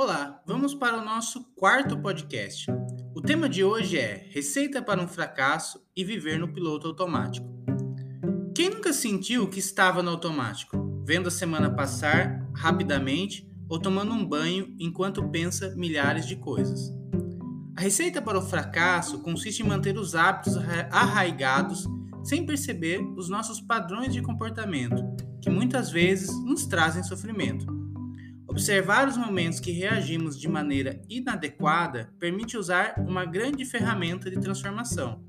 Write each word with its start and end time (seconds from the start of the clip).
Olá, 0.00 0.40
vamos 0.46 0.76
para 0.76 0.96
o 0.96 1.04
nosso 1.04 1.42
quarto 1.56 1.98
podcast. 1.98 2.70
O 3.16 3.20
tema 3.20 3.48
de 3.48 3.64
hoje 3.64 3.98
é 3.98 4.28
Receita 4.30 4.80
para 4.80 5.02
um 5.02 5.08
fracasso 5.08 5.84
e 5.96 6.04
viver 6.04 6.38
no 6.38 6.52
piloto 6.52 6.86
automático. 6.86 7.44
Quem 8.54 8.70
nunca 8.70 8.92
sentiu 8.92 9.48
que 9.48 9.58
estava 9.58 10.00
no 10.00 10.12
automático, 10.12 11.02
vendo 11.04 11.26
a 11.26 11.32
semana 11.32 11.74
passar 11.74 12.48
rapidamente 12.54 13.50
ou 13.68 13.80
tomando 13.80 14.12
um 14.12 14.24
banho 14.24 14.72
enquanto 14.78 15.28
pensa 15.30 15.74
milhares 15.74 16.28
de 16.28 16.36
coisas? 16.36 16.94
A 17.76 17.80
receita 17.80 18.22
para 18.22 18.38
o 18.38 18.48
fracasso 18.48 19.18
consiste 19.18 19.64
em 19.64 19.66
manter 19.66 19.98
os 19.98 20.14
hábitos 20.14 20.56
arraigados 20.92 21.88
sem 22.22 22.46
perceber 22.46 23.00
os 23.16 23.28
nossos 23.28 23.60
padrões 23.60 24.12
de 24.12 24.22
comportamento, 24.22 25.02
que 25.42 25.50
muitas 25.50 25.90
vezes 25.90 26.30
nos 26.44 26.66
trazem 26.66 27.02
sofrimento. 27.02 27.77
Observar 28.58 29.06
os 29.06 29.16
momentos 29.16 29.60
que 29.60 29.70
reagimos 29.70 30.36
de 30.36 30.48
maneira 30.48 31.00
inadequada 31.08 32.12
permite 32.18 32.56
usar 32.56 32.96
uma 32.98 33.24
grande 33.24 33.64
ferramenta 33.64 34.28
de 34.28 34.40
transformação, 34.40 35.22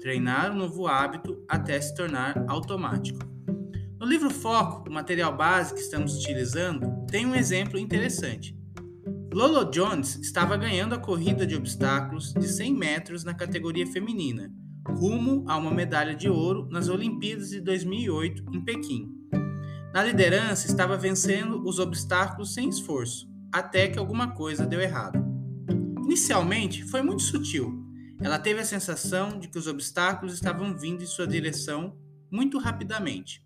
treinar 0.00 0.52
um 0.52 0.58
novo 0.58 0.86
hábito 0.86 1.44
até 1.48 1.80
se 1.80 1.92
tornar 1.96 2.44
automático. 2.46 3.18
No 3.98 4.06
livro 4.06 4.30
Foco, 4.30 4.88
o 4.88 4.92
material 4.92 5.36
base 5.36 5.74
que 5.74 5.80
estamos 5.80 6.16
utilizando, 6.16 7.04
tem 7.10 7.26
um 7.26 7.34
exemplo 7.34 7.76
interessante. 7.76 8.56
Lolo 9.34 9.68
Jones 9.68 10.20
estava 10.22 10.56
ganhando 10.56 10.94
a 10.94 10.98
corrida 10.98 11.44
de 11.44 11.56
obstáculos 11.56 12.32
de 12.34 12.46
100 12.46 12.72
metros 12.72 13.24
na 13.24 13.34
categoria 13.34 13.86
feminina, 13.88 14.48
rumo 14.86 15.44
a 15.48 15.56
uma 15.56 15.72
medalha 15.72 16.14
de 16.14 16.28
ouro 16.28 16.68
nas 16.70 16.88
Olimpíadas 16.88 17.50
de 17.50 17.60
2008 17.60 18.44
em 18.54 18.64
Pequim. 18.64 19.19
Na 19.92 20.04
liderança, 20.04 20.68
estava 20.68 20.96
vencendo 20.96 21.66
os 21.66 21.80
obstáculos 21.80 22.54
sem 22.54 22.68
esforço, 22.68 23.28
até 23.52 23.88
que 23.88 23.98
alguma 23.98 24.32
coisa 24.34 24.64
deu 24.64 24.80
errado. 24.80 25.18
Inicialmente, 26.04 26.84
foi 26.84 27.02
muito 27.02 27.22
sutil. 27.22 27.84
Ela 28.20 28.38
teve 28.38 28.60
a 28.60 28.64
sensação 28.64 29.40
de 29.40 29.48
que 29.48 29.58
os 29.58 29.66
obstáculos 29.66 30.34
estavam 30.34 30.76
vindo 30.76 31.02
em 31.02 31.06
sua 31.06 31.26
direção 31.26 31.96
muito 32.30 32.56
rapidamente. 32.58 33.44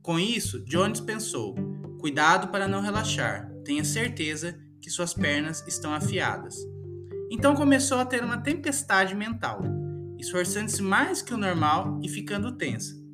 Com 0.00 0.18
isso, 0.18 0.64
Jones 0.64 1.00
pensou: 1.00 1.54
cuidado 2.00 2.48
para 2.48 2.66
não 2.66 2.80
relaxar, 2.80 3.50
tenha 3.62 3.84
certeza 3.84 4.58
que 4.80 4.88
suas 4.88 5.12
pernas 5.12 5.62
estão 5.66 5.92
afiadas. 5.92 6.56
Então 7.30 7.54
começou 7.54 7.98
a 7.98 8.06
ter 8.06 8.24
uma 8.24 8.38
tempestade 8.38 9.14
mental, 9.14 9.60
esforçando-se 10.18 10.80
mais 10.80 11.20
que 11.20 11.34
o 11.34 11.38
normal 11.38 12.00
e 12.02 12.08
ficando 12.08 12.56
tensa. 12.56 13.05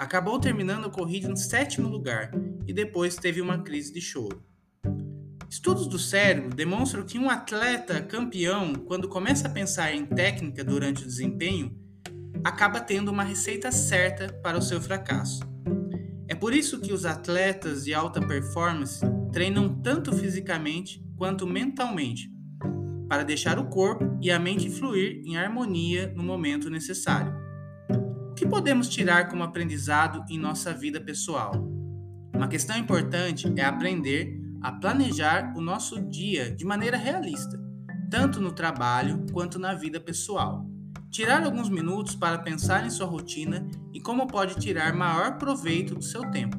Acabou 0.00 0.40
terminando 0.40 0.86
a 0.86 0.90
corrida 0.90 1.30
em 1.30 1.36
sétimo 1.36 1.86
lugar 1.86 2.30
e 2.66 2.72
depois 2.72 3.16
teve 3.16 3.38
uma 3.38 3.58
crise 3.58 3.92
de 3.92 4.00
choro. 4.00 4.42
Estudos 5.46 5.86
do 5.86 5.98
cérebro 5.98 6.56
demonstram 6.56 7.04
que 7.04 7.18
um 7.18 7.28
atleta 7.28 8.00
campeão, 8.00 8.72
quando 8.72 9.10
começa 9.10 9.46
a 9.46 9.50
pensar 9.50 9.94
em 9.94 10.06
técnica 10.06 10.64
durante 10.64 11.02
o 11.02 11.06
desempenho, 11.06 11.78
acaba 12.42 12.80
tendo 12.80 13.10
uma 13.10 13.22
receita 13.22 13.70
certa 13.70 14.32
para 14.42 14.56
o 14.56 14.62
seu 14.62 14.80
fracasso. 14.80 15.40
É 16.26 16.34
por 16.34 16.54
isso 16.54 16.80
que 16.80 16.94
os 16.94 17.04
atletas 17.04 17.84
de 17.84 17.92
alta 17.92 18.26
performance 18.26 19.04
treinam 19.30 19.82
tanto 19.82 20.14
fisicamente 20.14 21.04
quanto 21.14 21.46
mentalmente, 21.46 22.32
para 23.06 23.22
deixar 23.22 23.58
o 23.58 23.68
corpo 23.68 24.18
e 24.22 24.30
a 24.30 24.38
mente 24.38 24.70
fluir 24.70 25.20
em 25.26 25.36
harmonia 25.36 26.10
no 26.16 26.22
momento 26.22 26.70
necessário 26.70 27.39
que 28.40 28.46
podemos 28.46 28.88
tirar 28.88 29.28
como 29.28 29.42
aprendizado 29.42 30.24
em 30.30 30.38
nossa 30.38 30.72
vida 30.72 30.98
pessoal? 30.98 31.52
Uma 32.34 32.48
questão 32.48 32.74
importante 32.74 33.52
é 33.54 33.62
aprender 33.62 34.34
a 34.62 34.72
planejar 34.72 35.52
o 35.54 35.60
nosso 35.60 36.00
dia 36.00 36.50
de 36.50 36.64
maneira 36.64 36.96
realista, 36.96 37.60
tanto 38.10 38.40
no 38.40 38.50
trabalho 38.50 39.26
quanto 39.30 39.58
na 39.58 39.74
vida 39.74 40.00
pessoal. 40.00 40.64
Tirar 41.10 41.44
alguns 41.44 41.68
minutos 41.68 42.14
para 42.14 42.38
pensar 42.38 42.86
em 42.86 42.88
sua 42.88 43.04
rotina 43.04 43.68
e 43.92 44.00
como 44.00 44.26
pode 44.26 44.54
tirar 44.54 44.94
maior 44.94 45.36
proveito 45.36 45.94
do 45.94 46.02
seu 46.02 46.22
tempo. 46.30 46.56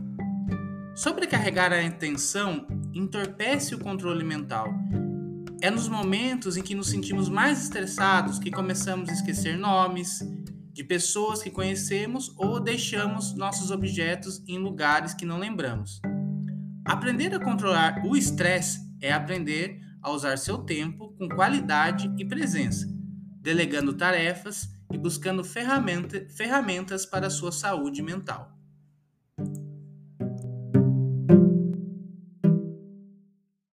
Sobrecarregar 0.94 1.74
a 1.74 1.84
atenção 1.84 2.68
entorpece 2.94 3.74
o 3.74 3.80
controle 3.80 4.24
mental. 4.24 4.72
É 5.64 5.72
nos 5.72 5.90
momentos 5.90 6.58
em 6.58 6.62
que 6.62 6.76
nos 6.76 6.90
sentimos 6.90 7.28
mais 7.28 7.64
estressados 7.64 8.38
que 8.38 8.52
começamos 8.52 9.10
a 9.10 9.14
esquecer 9.14 9.58
nomes, 9.58 10.20
de 10.72 10.84
pessoas 10.84 11.42
que 11.42 11.50
conhecemos 11.50 12.34
ou 12.38 12.60
deixamos 12.60 13.36
nossos 13.36 13.72
objetos 13.72 14.44
em 14.48 14.58
lugares 14.58 15.14
que 15.14 15.26
não 15.26 15.38
lembramos. 15.38 16.02
Aprender 16.86 17.34
a 17.34 17.40
controlar 17.40 18.04
o 18.06 18.16
estresse 18.16 18.80
é 19.02 19.12
aprender 19.12 19.80
a 20.02 20.12
usar 20.12 20.38
seu 20.38 20.60
tempo 20.60 21.14
com 21.18 21.30
qualidade 21.30 22.12
e 22.18 22.26
presença, 22.26 22.88
delegando 23.42 23.94
tarefas 23.94 24.70
e 24.92 24.98
buscando 24.98 25.44
ferramenta, 25.44 26.26
ferramentas 26.30 27.06
para 27.06 27.28
a 27.28 27.32
sua 27.32 27.52
saúde 27.52 28.02
mental. 28.02 28.61